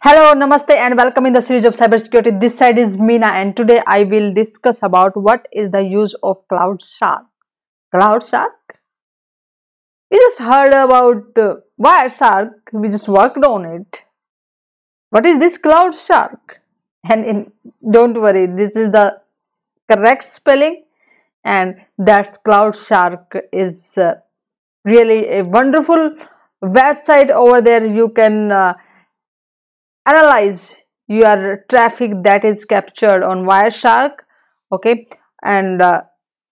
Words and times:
Hello, 0.00 0.32
namaste, 0.32 0.70
and 0.70 0.96
welcome 0.96 1.26
in 1.26 1.32
the 1.32 1.40
series 1.42 1.64
of 1.64 1.74
cybersecurity. 1.74 2.40
This 2.40 2.56
side 2.56 2.78
is 2.78 2.96
Meena, 2.96 3.30
and 3.34 3.56
today 3.56 3.82
I 3.84 4.04
will 4.04 4.32
discuss 4.32 4.78
about 4.84 5.16
what 5.16 5.48
is 5.50 5.72
the 5.72 5.82
use 5.82 6.14
of 6.22 6.46
Cloud 6.46 6.80
Shark. 6.84 7.24
Cloud 7.92 8.22
Shark? 8.22 8.52
We 10.08 10.18
just 10.18 10.38
heard 10.38 10.68
about 10.68 11.36
uh, 11.36 11.56
Wireshark. 11.80 12.52
We 12.72 12.90
just 12.90 13.08
worked 13.08 13.44
on 13.44 13.64
it. 13.64 14.02
What 15.10 15.26
is 15.26 15.40
this 15.40 15.58
Cloud 15.58 15.96
Shark? 15.96 16.60
And 17.10 17.24
in, 17.24 17.52
don't 17.90 18.20
worry, 18.20 18.46
this 18.46 18.76
is 18.76 18.92
the 18.92 19.20
correct 19.90 20.26
spelling, 20.26 20.84
and 21.42 21.74
that's 21.98 22.38
Cloud 22.38 22.76
Shark 22.76 23.36
is 23.52 23.98
uh, 23.98 24.14
really 24.84 25.28
a 25.28 25.42
wonderful 25.42 26.14
website 26.62 27.30
over 27.30 27.60
there. 27.60 27.84
You 27.84 28.10
can 28.10 28.52
uh, 28.52 28.74
analyze 30.08 30.74
your 31.06 31.64
traffic 31.68 32.12
that 32.22 32.44
is 32.44 32.64
captured 32.64 33.22
on 33.22 33.44
Wireshark 33.44 34.12
okay? 34.72 35.08
And 35.42 35.80
uh, 35.80 36.02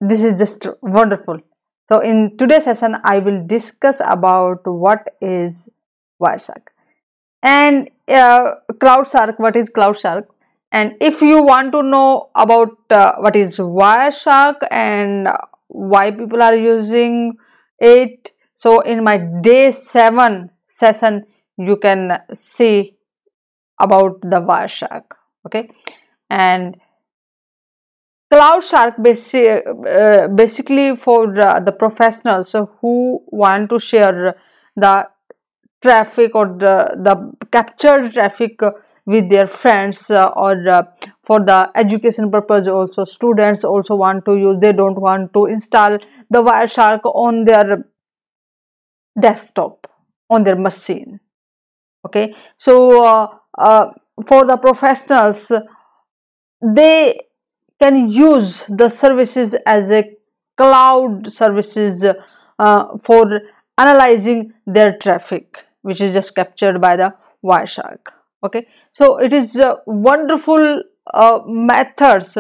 this 0.01 0.23
is 0.23 0.39
just 0.39 0.67
wonderful. 0.83 1.41
So 1.89 2.01
in 2.01 2.37
today's 2.37 2.65
session 2.65 2.97
I 3.05 3.19
will 3.19 3.47
discuss 3.47 3.97
about 4.01 4.61
what 4.65 5.07
is 5.21 5.69
Wireshark. 6.21 6.69
And 7.43 7.91
uh, 8.09 8.55
CloudShark 8.73 9.39
what 9.39 9.57
is 9.57 9.69
CloudShark? 9.71 10.27
And 10.73 10.97
if 11.01 11.23
you 11.23 11.43
want 11.43 11.73
to 11.73 11.83
know 11.83 12.31
about 12.35 12.77
uh, 12.91 13.15
what 13.19 13.37
is 13.37 13.59
Wireshark 13.59 14.57
and 14.71 15.29
why 15.69 16.11
people 16.11 16.43
are 16.43 16.57
using 16.57 17.37
it 17.79 18.33
so 18.55 18.81
in 18.81 19.05
my 19.05 19.19
day 19.43 19.71
7 19.71 20.51
session 20.69 21.27
you 21.59 21.77
can 21.77 22.19
see 22.35 22.96
about 23.81 24.21
the 24.23 24.41
Wireshark. 24.41 25.05
Okay, 25.47 25.71
and 26.31 26.77
CloudShark 28.33 28.97
basi 28.99 29.43
uh, 29.47 30.29
basically 30.29 30.97
for 30.97 31.39
uh, 31.41 31.61
the 31.61 31.73
professionals 31.73 32.55
who 32.81 33.23
want 33.29 33.71
to 33.71 33.79
share 33.79 34.37
the 34.75 35.09
traffic 35.83 36.35
or 36.35 36.47
the, 36.49 36.97
the 37.07 37.47
captured 37.53 38.13
traffic 38.13 38.59
with 39.07 39.31
their 39.31 39.47
friends 39.47 40.11
uh, 40.11 40.27
or 40.35 40.69
uh, 40.69 40.83
for 41.23 41.39
the 41.39 41.71
education 41.77 42.31
purpose 42.31 42.67
also 42.67 43.05
students 43.05 43.63
also 43.63 43.95
want 43.95 44.25
to 44.25 44.37
use 44.37 44.57
they 44.61 44.73
don't 44.73 45.01
want 45.01 45.33
to 45.33 45.47
install 45.47 45.97
the 46.31 46.43
Wireshark 46.43 47.01
on 47.05 47.45
their 47.45 47.85
desktop 49.21 49.87
on 50.29 50.43
their 50.43 50.57
machine 50.57 51.21
okay 52.05 52.35
so 52.59 53.05
uh, 53.05 53.29
uh, 53.59 53.91
for 54.27 54.47
the 54.47 54.57
professionals 54.57 55.51
they 56.63 57.19
can 57.81 58.11
use 58.11 58.65
the 58.69 58.89
services 58.89 59.55
as 59.67 59.91
a 59.91 60.17
cloud 60.57 61.31
services 61.31 62.05
uh, 62.59 62.99
for 63.05 63.41
analyzing 63.79 64.53
their 64.67 64.97
traffic 64.99 65.59
which 65.83 66.01
is 66.01 66.15
just 66.15 66.35
captured 66.35 66.81
by 66.81 66.97
the 66.97 67.15
Wireshark. 67.45 68.09
Okay? 68.43 68.67
So 68.93 69.19
it 69.19 69.33
is 69.33 69.57
uh, 69.57 69.77
wonderful 69.87 70.83
uh, 71.13 71.41
methods 71.47 72.37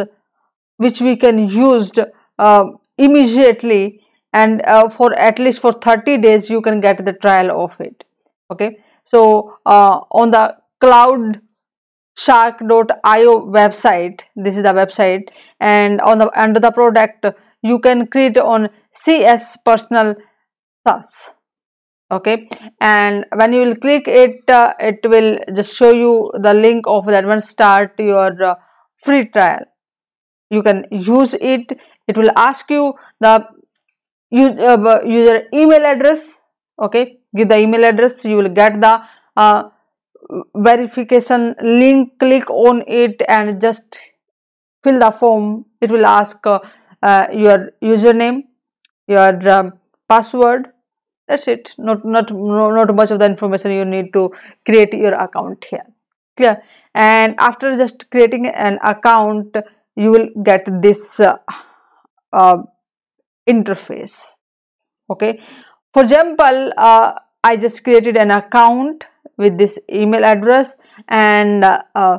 which 0.78 1.00
we 1.00 1.16
can 1.16 1.48
use 1.48 1.92
uh, 2.38 2.64
immediately 2.98 4.00
and 4.32 4.62
uh, 4.62 4.88
for 4.88 5.14
at 5.14 5.38
least 5.38 5.60
for 5.60 5.72
30 5.72 6.18
days 6.18 6.50
you 6.50 6.60
can 6.60 6.80
get 6.80 7.04
the 7.04 7.12
trial 7.12 7.62
of 7.62 7.72
it. 7.78 8.04
Okay? 8.50 8.78
So 9.04 9.58
on 9.64 10.30
the 10.30 10.56
cloudshark.io 10.86 13.34
website. 13.58 14.22
This 14.36 14.56
is 14.56 14.62
the 14.62 14.74
website. 14.80 15.28
And 15.60 16.00
on 16.00 16.18
the 16.18 16.30
under 16.40 16.60
the 16.60 16.70
product 16.70 17.26
you 17.62 17.78
can 17.80 18.06
create 18.06 18.38
on 18.38 18.68
cs 18.92 19.56
personal 19.64 20.14
SaaS. 20.86 21.30
Okay? 22.10 22.48
And 22.80 23.26
when 23.34 23.52
you 23.52 23.60
will 23.60 23.76
click 23.76 24.06
it 24.06 24.48
uh, 24.48 24.72
it 24.78 25.00
will 25.04 25.38
just 25.56 25.74
show 25.74 25.90
you 25.90 26.30
the 26.42 26.54
link 26.54 26.84
of 26.86 27.06
that 27.06 27.26
one. 27.26 27.40
Start 27.40 27.94
your 27.98 28.42
uh, 28.42 28.54
free 29.04 29.28
trial. 29.28 29.64
You 30.50 30.62
can 30.62 30.84
use 30.90 31.34
it. 31.34 31.78
It 32.06 32.16
will 32.16 32.30
ask 32.36 32.70
you 32.70 32.94
the 33.20 33.48
uh, 34.32 35.00
user 35.04 35.42
email 35.52 35.84
address. 35.84 36.40
Okay? 36.80 37.18
Give 37.36 37.48
the 37.48 37.58
email 37.58 37.84
address. 37.84 38.24
You 38.24 38.36
will 38.36 38.48
get 38.48 38.80
the 38.80 39.02
uh, 39.36 39.70
verification 40.54 41.54
link 41.62 42.18
click 42.18 42.48
on 42.50 42.82
it 42.86 43.22
and 43.28 43.60
just 43.60 43.98
fill 44.82 44.98
the 44.98 45.10
form. 45.10 45.64
It 45.80 45.90
will 45.90 46.06
ask 46.06 46.38
uh, 46.46 46.60
uh, 47.02 47.26
your 47.32 47.72
username 47.82 48.44
your 49.06 49.48
um, 49.48 49.72
password. 50.08 50.68
That's 51.28 51.48
it. 51.48 51.72
Not 51.78 52.04
not 52.04 52.30
not 52.32 52.94
much 52.94 53.10
of 53.10 53.18
the 53.18 53.26
information 53.26 53.72
you 53.72 53.84
need 53.84 54.12
to 54.12 54.30
create 54.64 54.92
your 54.94 55.14
account 55.14 55.64
here. 55.68 55.86
Clear? 56.36 56.62
And 56.94 57.34
after 57.38 57.76
just 57.76 58.10
creating 58.10 58.46
an 58.46 58.78
account 58.82 59.56
you 59.96 60.10
will 60.10 60.28
get 60.44 60.66
this 60.82 61.20
uh, 61.20 61.38
uh, 62.32 62.58
interface. 63.48 64.16
Okay? 65.10 65.40
For 65.92 66.02
example 66.02 66.72
uh, 66.76 67.14
i 67.44 67.56
just 67.56 67.82
created 67.84 68.16
an 68.18 68.30
account 68.30 69.04
with 69.36 69.58
this 69.58 69.78
email 69.92 70.24
address. 70.24 70.76
And 71.08 71.64
uh, 71.64 72.18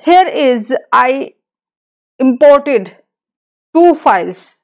here 0.00 0.28
is 0.28 0.74
I 0.92 1.34
imported 2.18 2.96
two 3.74 3.94
files. 3.94 4.60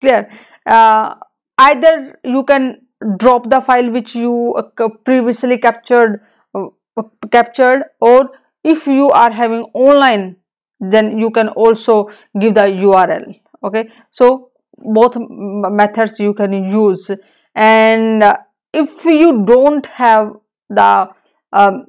Clear? 0.00 0.30
Uh, 0.66 1.14
either 1.58 2.18
you 2.24 2.44
can 2.44 2.86
drop 3.18 3.50
the 3.50 3.60
file 3.60 3.90
which 3.90 4.14
you 4.14 4.54
uh, 4.54 4.88
previously 5.04 5.58
captured 5.58 6.20
uh, 6.54 7.02
captured 7.30 7.82
or 8.00 8.30
if 8.62 8.86
you 8.86 9.10
are 9.10 9.30
having 9.30 9.62
online 9.74 10.36
then 10.80 11.18
you 11.18 11.30
can 11.30 11.48
also 11.48 12.08
give 12.40 12.54
the 12.54 12.62
URL 12.62 13.38
okay? 13.62 13.90
So 14.10 14.52
both 14.78 15.16
methods 15.18 16.18
you 16.20 16.34
can 16.34 16.52
use. 16.52 17.10
And 17.54 18.22
uh, 18.22 18.38
if 18.82 19.04
you 19.04 19.44
don't 19.44 19.86
have 19.86 20.32
the 20.68 21.08
um, 21.52 21.86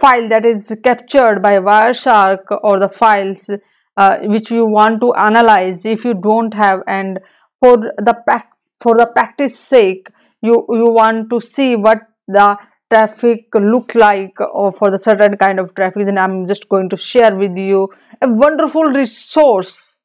file 0.00 0.28
that 0.28 0.46
is 0.46 0.72
captured 0.82 1.40
by 1.42 1.58
Wireshark 1.58 2.58
or 2.62 2.78
the 2.78 2.88
files 2.88 3.50
uh, 3.96 4.18
which 4.22 4.50
you 4.50 4.66
want 4.66 5.00
to 5.00 5.14
analyze 5.14 5.84
if 5.84 6.04
you 6.04 6.14
don't 6.14 6.54
have 6.54 6.80
and 6.86 7.20
for 7.60 7.76
the 7.78 8.42
for 8.80 8.96
the 8.96 9.06
practice 9.06 9.58
sake 9.58 10.08
you 10.42 10.66
you 10.70 10.90
want 11.00 11.30
to 11.30 11.40
see 11.40 11.76
what 11.76 12.00
the 12.26 12.56
traffic 12.92 13.46
look 13.54 13.94
like 13.94 14.40
or 14.40 14.72
for 14.72 14.90
the 14.90 14.98
certain 14.98 15.36
kind 15.36 15.60
of 15.60 15.74
traffic 15.74 16.04
then 16.06 16.18
i'm 16.18 16.46
just 16.46 16.68
going 16.68 16.88
to 16.88 16.96
share 16.96 17.34
with 17.36 17.56
you 17.56 17.88
a 18.20 18.28
wonderful 18.28 18.82
resource 18.82 19.96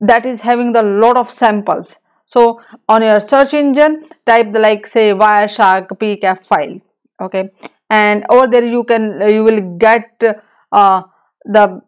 that 0.00 0.26
is 0.26 0.40
having 0.40 0.72
the 0.72 0.82
lot 0.82 1.16
of 1.16 1.30
samples 1.30 1.96
so 2.34 2.60
on 2.88 3.02
your 3.08 3.20
search 3.20 3.54
engine 3.54 3.94
type 4.30 4.52
the 4.52 4.60
like 4.68 4.86
say 4.94 5.06
wireshark 5.24 5.88
pcap 6.00 6.44
file 6.44 6.78
okay? 7.20 7.50
And 7.90 8.26
over 8.28 8.46
there 8.46 8.66
you 8.66 8.84
can 8.84 9.04
you 9.30 9.44
will 9.44 9.78
get 9.78 10.10
uh, 10.72 11.02
the 11.44 11.80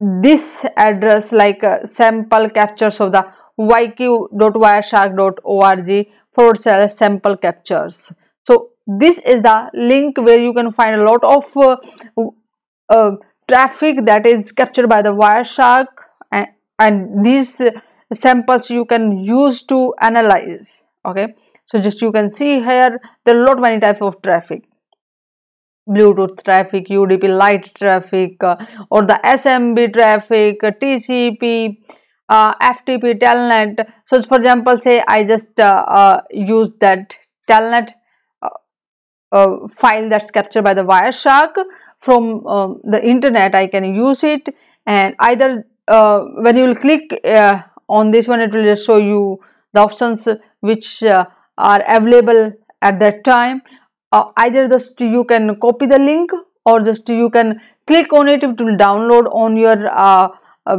this 0.00 0.64
address 0.76 1.32
like 1.32 1.62
uh, 1.64 1.84
sample 1.86 2.48
captures 2.50 3.00
of 3.00 3.12
the 3.12 3.26
wiki.wireshark.org 3.56 6.06
forward 6.34 6.60
slash 6.60 6.92
sample 6.94 7.36
captures. 7.36 8.12
So 8.46 8.70
this 8.86 9.18
is 9.18 9.42
the 9.42 9.70
link 9.74 10.16
where 10.18 10.40
you 10.40 10.54
can 10.54 10.70
find 10.70 11.00
a 11.00 11.04
lot 11.04 11.24
of 11.24 11.44
uh, 11.56 11.76
uh, 12.88 13.16
traffic 13.48 14.04
that 14.04 14.26
is 14.26 14.52
captured 14.52 14.88
by 14.88 15.02
the 15.02 15.10
wireshark 15.10 15.86
and, 16.30 16.46
and 16.78 17.24
these 17.24 17.60
samples 18.14 18.70
you 18.70 18.84
can 18.84 19.18
use 19.18 19.62
to 19.64 19.94
analyze 20.00 20.84
okay? 21.04 21.34
So 21.64 21.80
just 21.80 22.00
you 22.02 22.12
can 22.12 22.30
see 22.30 22.60
here 22.60 23.00
there 23.24 23.36
are 23.36 23.44
lot 23.44 23.60
many 23.60 23.80
types 23.80 24.00
of 24.00 24.20
traffic. 24.22 24.64
Bluetooth 25.88 26.42
traffic 26.44 26.88
udp 26.88 27.28
lite 27.28 27.72
traffic 27.76 28.42
uh, 28.42 28.56
or 28.90 29.02
the 29.02 29.20
smb 29.22 29.92
traffic 29.92 30.62
uh, 30.64 30.72
tcp 30.72 31.78
uh, 32.28 32.54
ftp 32.54 33.20
telnet. 33.20 33.86
So 34.06 34.20
for 34.22 34.38
example 34.38 34.78
say 34.78 35.02
i 35.06 35.22
just 35.24 35.58
uh, 35.60 35.84
uh, 35.86 36.20
use 36.30 36.70
that 36.80 37.16
telnet 37.48 37.92
uh, 39.32 39.68
file 39.76 40.08
that's 40.08 40.30
captured 40.30 40.62
by 40.62 40.74
the 40.74 40.82
wireshark 40.82 41.54
from 42.00 42.46
um, 42.46 42.80
the 42.84 43.04
internet. 43.04 43.54
I 43.54 43.68
can 43.68 43.84
use 43.94 44.24
it 44.24 44.48
and 44.86 45.14
either 45.20 45.64
when 45.88 46.56
you 46.56 46.64
will 46.64 46.76
click 46.76 47.20
on 47.88 48.10
this 48.10 48.28
one 48.28 48.40
it 48.40 48.52
will 48.52 48.64
just 48.64 48.84
show 48.84 48.96
you 48.96 49.40
the 49.72 49.80
options 49.80 50.26
which 50.60 51.02
uh, 51.02 51.24
are 51.58 51.82
available 51.86 52.52
at 52.82 52.98
that 52.98 53.24
time. 53.24 53.62
Uh, 54.12 54.30
either 54.38 54.68
just 54.68 55.00
you 55.00 55.24
can 55.24 55.58
copy 55.60 55.86
the 55.86 55.98
link 55.98 56.30
or 56.64 56.80
just 56.80 57.08
you 57.08 57.30
can 57.30 57.60
click 57.86 58.12
on 58.12 58.28
it. 58.28 58.42
It 58.42 58.60
will 58.60 58.76
download 58.76 59.32
on 59.32 59.56
your 59.56 59.88
uh, 59.88 60.28
uh, 60.66 60.78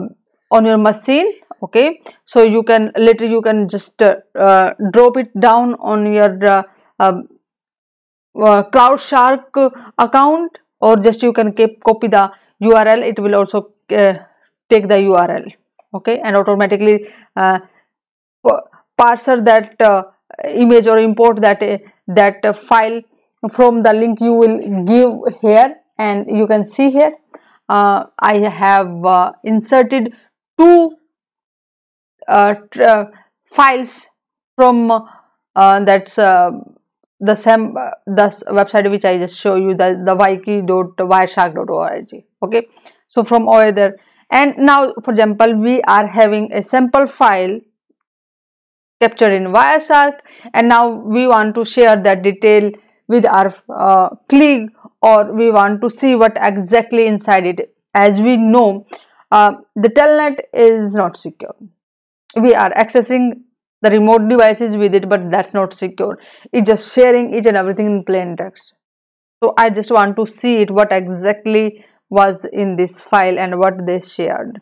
on 0.52 0.66
your 0.66 0.78
machine 0.78 1.34
okay? 1.64 2.02
So 2.26 2.44
you 2.44 2.64
can 2.64 2.92
later 2.98 3.26
you 3.26 3.42
can 3.42 3.68
just 3.70 4.02
uh, 4.02 4.74
drop 4.92 5.18
it 5.18 5.40
down 5.40 5.76
on 5.76 6.12
your 6.12 6.46
uh, 6.46 6.64
um, 7.00 7.28
uh, 8.42 8.64
cloud 8.64 9.00
shark 9.00 9.56
account 9.98 10.58
or 10.80 10.98
just 10.98 11.24
you 11.24 11.34
can 11.34 11.54
keep, 11.54 11.84
copy 11.84 12.08
the 12.08 12.32
url 12.62 13.02
it 13.02 13.20
will 13.20 13.36
also 13.36 13.74
take 13.90 14.88
the 14.88 15.00
url 15.10 15.52
okay 15.94 16.20
and 16.20 16.36
automatically 16.36 17.08
uh, 17.36 17.60
parser 19.00 19.44
that 19.46 19.80
uh, 19.82 20.04
image 20.54 20.88
or 20.88 21.00
import 21.00 21.42
that 21.42 21.62
that 22.08 22.58
file 22.58 23.02
from 23.52 23.84
the 23.84 23.94
link 23.94 24.20
you 24.20 24.34
will 24.34 24.58
give 24.86 25.40
here 25.42 25.76
and 25.98 26.26
you 26.38 26.48
can 26.48 26.66
see 26.66 26.92
here 26.92 27.14
I 27.70 28.50
have 28.50 29.36
inserted 29.44 30.14
two 30.60 30.98
uh, 32.28 32.56
uh, 32.86 33.06
files 33.46 34.08
from 34.56 34.92
uh, 34.92 35.00
that's 35.86 36.16
the 36.16 37.36
same 37.36 37.74
the 38.06 38.44
website 38.50 38.92
which 38.92 39.06
I 39.06 39.18
just 39.18 39.40
show 39.40 39.56
you 39.56 39.76
the 39.76 40.04
the 40.06 40.14
wiki.wireshark.org 40.16 42.24
okay? 42.44 42.68
So 43.08 43.24
from 43.24 43.48
over 43.48 43.72
there 43.72 43.96
and 44.32 44.58
now 44.58 44.94
for 45.04 45.12
example 45.12 45.56
we 45.56 45.82
are 45.84 46.08
having 46.08 46.52
a 46.54 46.64
sample 46.64 47.08
file 47.08 47.60
captured 49.02 49.32
in 49.32 49.46
Wireshark. 49.46 50.20
And 50.54 50.70
now 50.70 50.90
we 50.90 51.28
want 51.28 51.56
to 51.56 51.66
share 51.66 52.02
that 52.04 52.24
detail 52.24 52.72
with 53.08 53.26
our 53.26 53.54
uh, 53.70 54.16
or 55.02 55.32
we 55.34 55.52
want 55.52 55.82
to 55.82 55.90
see 55.90 56.16
what 56.16 56.38
exactly 56.42 57.06
inside 57.08 57.46
it. 57.46 57.74
As 57.94 58.20
we 58.20 58.38
know 58.38 58.86
uh, 59.32 59.54
the 59.76 59.90
telnet 59.90 60.40
is 60.54 60.96
not 60.96 61.18
secure. 61.18 61.56
We 62.36 62.54
are 62.54 62.72
accessing 62.74 63.42
the 63.82 63.92
remote 63.92 64.28
devices 64.28 64.76
with 64.76 64.94
it 64.94 65.08
but 65.10 65.32
that's 65.32 65.54
not 65.54 65.74
secure. 65.74 66.18
It's 66.52 66.68
just 66.68 66.94
sharing 66.94 67.34
each 67.34 67.46
and 67.46 67.58
everything 67.58 67.86
in 67.86 68.04
plain 68.04 68.36
text. 68.38 68.74
So 69.44 69.54
i 69.58 69.70
just 69.70 69.92
want 69.92 70.16
to 70.18 70.26
see 70.26 70.56
it 70.64 70.72
what 70.72 70.92
exactly 70.92 71.86
was 72.10 72.46
in 72.46 72.76
this 72.76 73.00
file 73.00 73.38
and 73.38 73.60
what 73.60 73.86
they 73.86 74.00
shared. 74.00 74.62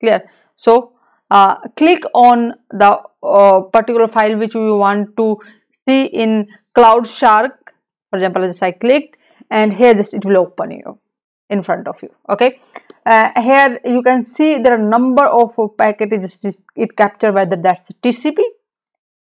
Clear? 0.00 0.28
So 0.56 0.92
uh, 1.30 1.56
click 1.76 2.02
on 2.14 2.54
the 2.70 3.00
uh, 3.22 3.60
particular 3.72 4.08
file 4.08 4.36
which 4.38 4.54
we 4.54 4.72
want 4.72 5.16
to 5.16 5.38
see 5.86 6.04
in 6.04 6.48
cloud 6.74 7.06
shark. 7.06 7.72
For 8.10 8.18
example 8.18 8.46
just 8.46 8.62
i 8.62 8.72
clicked 8.72 9.16
and 9.50 9.72
here 9.72 9.94
just 9.94 10.14
it 10.14 10.24
will 10.24 10.38
open 10.38 10.72
you 10.72 10.98
in 11.48 11.62
front 11.62 11.86
of 11.86 12.02
you 12.02 12.10
okay? 12.28 12.60
Uh, 13.06 13.40
here 13.40 13.80
you 13.84 14.02
can 14.02 14.22
see 14.22 14.58
there 14.58 14.74
are 14.74 14.82
number 14.82 15.22
of 15.22 15.56
packages 15.78 16.40
it 16.76 16.96
capture 16.96 17.32
whether 17.32 17.56
that's 17.56 17.90
TCP 18.02 18.38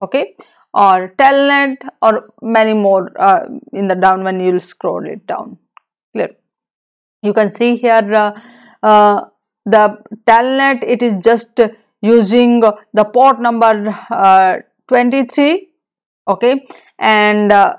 okay? 0.01 0.36
Or 0.74 1.10
telnet 1.18 1.77
or 2.01 2.30
many 2.42 2.74
more 2.74 3.10
uh, 3.19 3.45
in 3.74 3.88
the 3.88 3.95
down 3.95 4.24
when 4.24 4.39
you'll 4.39 4.60
scroll 4.60 5.06
it 5.06 5.25
down. 5.25 5.57
Clear 6.13 6.30
you 7.21 7.33
can 7.33 7.51
see 7.51 7.77
here 7.77 8.13
uh, 8.13 8.31
uh, 8.83 9.25
the 9.66 9.98
telnet 10.25 10.83
it 10.83 11.04
is 11.04 11.21
just 11.24 11.60
using 12.01 12.62
the 12.62 13.06
port 13.13 13.42
number 13.42 13.95
uh, 14.10 14.57
23 14.88 15.69
okay? 16.27 16.66
And 16.98 17.51
uh, 17.51 17.77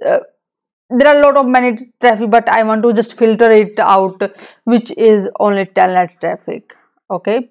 there 0.00 1.06
are 1.06 1.18
a 1.18 1.22
lot 1.22 1.36
of 1.36 1.46
many 1.46 1.78
traffic 2.00 2.30
but 2.30 2.48
i 2.48 2.62
want 2.64 2.82
to 2.82 2.92
just 2.92 3.16
filter 3.16 3.50
it 3.50 3.78
out 3.78 4.20
which 4.64 4.90
is 4.92 5.28
only 5.38 5.64
telnet 5.66 6.18
traffic 6.20 6.74
okay? 7.10 7.50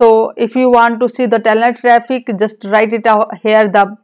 So 0.00 0.32
if 0.36 0.54
you 0.54 0.70
want 0.70 1.00
to 1.00 1.08
see 1.08 1.26
the 1.26 1.38
telnet 1.38 1.80
traffic 1.80 2.28
just 2.38 2.64
write 2.64 2.92
it 2.92 3.06
out 3.06 3.36
here 3.42 3.68
the 3.68 3.96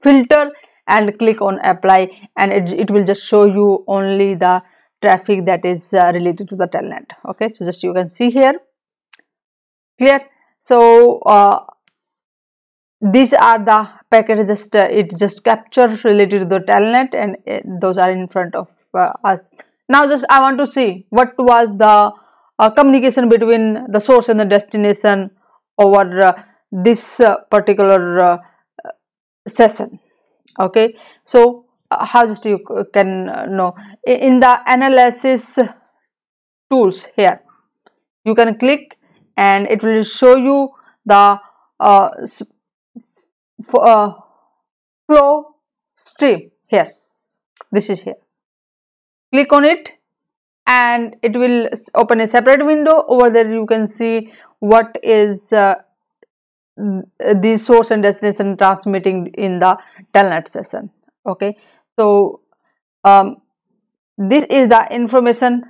filter 0.00 0.52
and 0.86 1.18
click 1.18 1.42
on 1.42 1.58
apply 1.64 2.10
and 2.36 2.52
it, 2.52 2.72
it 2.72 2.90
will 2.90 3.04
just 3.04 3.26
show 3.26 3.44
you 3.44 3.84
only 3.88 4.34
the 4.34 4.62
traffic 5.04 5.44
that 5.50 5.64
is 5.64 5.92
uh, 5.94 6.10
related 6.14 6.48
to 6.48 6.56
the 6.56 6.68
telnet. 6.76 7.18
Okay 7.32 7.48
so 7.48 7.64
just 7.64 7.82
you 7.82 7.94
can 8.00 8.08
see 8.08 8.30
here. 8.30 8.54
Clear? 9.98 10.20
So 10.60 11.18
uh, 11.26 11.64
these 13.12 13.34
are 13.34 13.58
the 13.58 13.88
packet 14.10 14.46
just 14.48 14.74
uh, 14.74 14.88
it 15.00 15.14
just 15.18 15.44
capture 15.44 15.88
related 16.04 16.40
to 16.40 16.46
the 16.46 16.60
telnet 16.60 17.14
and 17.14 17.36
uh, 17.46 17.60
those 17.80 17.98
are 17.98 18.10
in 18.10 18.28
front 18.28 18.54
of 18.54 18.68
uh, 18.94 19.12
us. 19.24 19.42
Now 19.88 20.06
just 20.06 20.24
i 20.30 20.40
want 20.40 20.58
to 20.58 20.66
see 20.66 21.06
what 21.10 21.34
was 21.38 21.76
the 21.76 22.12
uh, 22.58 22.70
communication 22.70 23.28
between 23.28 23.90
the 23.92 24.00
source 24.00 24.30
and 24.30 24.40
the 24.40 24.44
destination 24.44 25.30
over 25.78 26.26
uh, 26.26 26.32
this 26.72 27.20
uh, 27.20 27.36
particular 27.50 28.40
session. 29.46 30.00
Okay 30.58 30.94
so 31.24 31.66
how 31.90 32.26
just 32.26 32.46
you 32.46 32.58
can 32.94 33.24
know 33.56 33.74
in 34.06 34.40
the 34.40 34.60
analysis 34.66 35.58
tools 36.70 37.06
here. 37.16 37.40
You 38.24 38.34
can 38.34 38.58
click 38.58 38.98
and 39.36 39.66
it 39.66 39.82
will 39.82 40.02
show 40.02 40.36
you 40.36 40.70
the 41.06 41.40
uh, 41.80 42.10
flow 45.06 45.54
stream 45.96 46.50
here. 46.66 46.92
This 47.72 47.90
is 47.90 48.00
here. 48.00 48.16
Click 49.32 49.52
on 49.52 49.64
it 49.64 49.92
and 50.66 51.16
it 51.22 51.36
will 51.36 51.68
open 51.94 52.20
a 52.20 52.26
separate 52.26 52.64
window. 52.64 53.04
Over 53.08 53.30
there 53.30 53.52
you 53.52 53.66
can 53.66 53.86
see 53.86 54.32
what 54.60 54.96
is 55.02 55.52
uh, 55.52 55.74
the 56.76 57.58
source 57.60 57.90
and 57.90 58.02
destination 58.02 58.56
transmitting 58.56 59.32
in 59.34 59.58
the 59.58 59.76
telnet 60.14 60.48
session. 60.48 60.90
Okay? 61.26 61.56
So 61.96 62.40
um, 63.04 63.42
this 64.16 64.44
is 64.44 64.68
the 64.68 64.86
information 64.90 65.64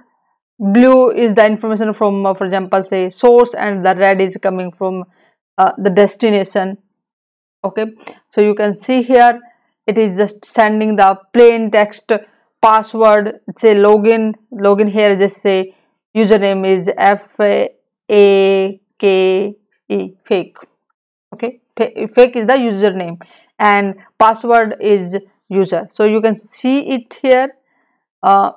blue 0.58 1.11
is 1.11 1.35
the 1.35 1.44
information 1.44 1.93
from 1.93 2.25
uh, 2.25 2.35
for 2.35 2.44
example 2.44 2.85
say 2.85 3.11
source 3.11 3.55
and 3.55 3.85
the 3.85 3.94
red 3.96 4.20
is 4.20 4.37
coming 4.37 4.70
from 4.73 5.05
uh, 5.58 5.73
the 5.79 5.91
destination. 5.91 6.79
Okay? 7.62 7.87
So 8.31 8.41
you 8.41 8.55
can 8.55 8.75
see 8.75 9.02
here 9.02 9.41
it 9.87 9.99
is 9.99 10.19
just 10.19 10.44
sending 10.44 10.96
the 10.96 11.19
plain 11.32 11.70
text 11.70 12.12
password 12.62 13.41
say 13.56 13.74
login. 13.74 14.34
Login 14.53 14.91
here 14.91 15.17
just 15.17 15.41
say 15.41 15.74
username 16.17 16.67
is 16.67 16.89
f 16.96 17.22
a 17.41 18.81
k 18.98 19.56
e 19.89 20.15
fake. 20.24 20.56
Okay? 21.32 21.60
Fake 21.77 22.36
is 22.36 22.46
the 22.46 22.55
username 22.55 23.20
and 23.58 23.96
password 24.19 24.77
is 24.81 25.17
user. 25.48 25.86
So 25.91 26.05
you 26.05 26.20
can 26.20 26.36
see 26.36 26.79
it 26.91 27.17
here 27.20 27.51
uh, 28.24 28.52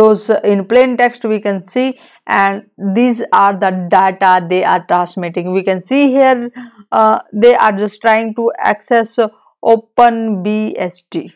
those 0.00 0.30
in 0.52 0.64
plain 0.72 0.96
text 0.96 1.24
we 1.24 1.40
can 1.40 1.60
see 1.60 1.98
and 2.26 2.66
these 2.94 3.22
are 3.32 3.52
the 3.58 3.70
data 3.90 4.46
they 4.48 4.64
are 4.64 4.84
transmitting. 4.86 5.52
We 5.52 5.64
can 5.64 5.80
see 5.80 6.08
here 6.08 6.50
uh, 6.90 7.20
they 7.32 7.54
are 7.54 7.72
just 7.72 8.00
trying 8.00 8.34
to 8.36 8.52
access 8.58 9.18
openbsd 9.64 11.32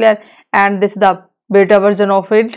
clear? 0.00 0.22
And 0.52 0.82
this 0.82 0.92
is 0.92 0.98
the 0.98 1.24
beta 1.50 1.80
version 1.80 2.10
of 2.10 2.32
it. 2.32 2.56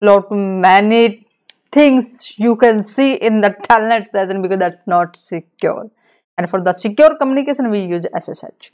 Lot 0.00 0.30
many 0.30 1.26
things 1.72 2.34
you 2.36 2.56
can 2.56 2.82
see 2.82 3.14
in 3.14 3.40
the 3.40 3.54
telnet 3.68 4.08
session 4.10 4.42
because 4.42 4.58
that's 4.58 4.86
not 4.86 5.16
secure. 5.16 5.90
And 6.36 6.50
for 6.50 6.62
the 6.62 6.72
secure 6.72 7.16
communication 7.18 7.70
we 7.70 7.80
use 7.84 8.06
ssh 8.20 8.70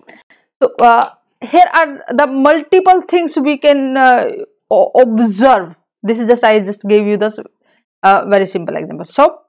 so 0.60 0.74
uh, 0.80 1.10
here 1.40 1.70
are 1.72 2.04
the 2.14 2.26
multiple 2.26 3.02
things 3.02 3.36
we 3.36 3.58
can 3.58 3.96
uh, 3.96 4.26
observe. 4.70 5.74
This 6.02 6.18
is 6.18 6.28
just 6.28 6.44
i 6.44 6.60
just 6.60 6.82
gave 6.82 7.06
you 7.06 7.16
the 7.16 7.44
uh, 8.02 8.26
very 8.28 8.46
simple 8.46 8.76
example. 8.76 9.06
So 9.06 9.40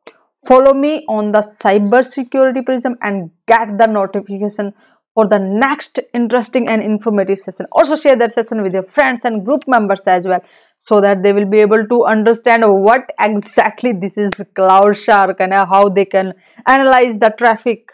follow 0.45 0.73
me 0.73 1.05
on 1.07 1.31
the 1.31 1.41
cyber 1.41 2.05
security 2.05 2.61
prism 2.61 2.97
and 3.01 3.31
get 3.47 3.77
the 3.77 3.87
notification 3.87 4.73
for 5.13 5.27
the 5.27 5.39
next 5.39 5.99
interesting 6.13 6.69
and 6.69 6.81
informative 6.81 7.39
session. 7.39 7.65
Also 7.71 7.95
share 7.95 8.15
that 8.17 8.31
session 8.31 8.61
with 8.63 8.73
your 8.73 8.83
friends 8.83 9.25
and 9.25 9.45
group 9.45 9.63
members 9.67 10.07
as 10.07 10.23
well 10.25 10.41
so 10.79 11.01
that 11.01 11.23
they 11.23 11.33
will 11.33 11.49
be 11.49 11.59
able 11.59 11.85
to 11.87 12.05
understand 12.05 12.63
what 12.65 13.09
exactly 13.19 13.91
this 13.91 14.17
is 14.17 14.31
cloud 14.55 14.97
shark 14.97 15.37
and 15.39 15.53
how 15.53 15.89
they 15.89 16.05
can 16.05 16.33
analyze 16.67 17.17
the 17.17 17.33
traffic 17.37 17.89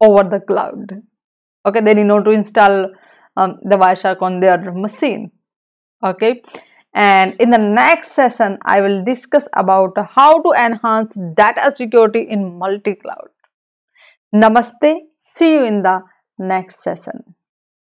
over 0.00 0.24
the 0.24 0.40
cloud 0.40 1.02
okay 1.66 1.80
they 1.80 1.94
need 1.94 2.04
know 2.04 2.22
to 2.22 2.30
install 2.30 2.90
um, 3.36 3.58
the 3.62 3.76
Wireshark 3.76 4.22
on 4.22 4.40
their 4.40 4.72
machine 4.72 5.30
okay 6.04 6.42
and 6.94 7.34
in 7.40 7.50
the 7.50 7.58
next 7.58 8.12
session 8.12 8.58
I 8.62 8.80
will 8.80 9.04
discuss 9.04 9.48
about 9.54 9.96
how 10.10 10.42
to 10.42 10.52
enhance 10.52 11.16
data 11.36 11.72
security 11.74 12.26
in 12.28 12.58
multi-cloud. 12.58 13.28
Namaste. 14.34 15.02
See 15.26 15.52
you 15.52 15.64
in 15.64 15.82
the 15.82 16.02
next 16.38 16.82
session 16.82 17.36